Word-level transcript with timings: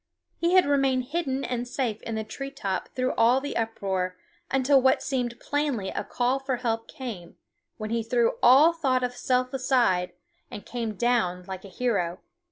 He 0.35 0.53
had 0.53 0.65
remained 0.65 1.09
hidden 1.09 1.43
and 1.43 1.67
safe 1.67 2.01
in 2.01 2.15
the 2.15 2.23
tree 2.23 2.49
top 2.49 2.89
through 2.95 3.13
all 3.19 3.39
the 3.39 3.55
uproar, 3.55 4.17
until 4.49 4.81
what 4.81 5.03
seemed 5.03 5.39
plainly 5.39 5.89
a 5.89 6.03
call 6.03 6.39
for 6.39 6.55
help 6.55 6.87
came, 6.87 7.35
when 7.77 7.91
he 7.91 8.01
threw 8.01 8.39
all 8.41 8.73
thought 8.73 9.03
of 9.03 9.13
self 9.15 9.53
aside 9.53 10.13
and 10.49 10.65
came 10.65 10.95
down 10.95 11.43
like 11.45 11.63
a 11.65 11.69
hero. 11.69 12.19